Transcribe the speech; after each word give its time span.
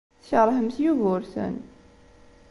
Tkeṛhemt 0.21 0.75
Yugurten. 0.83 1.55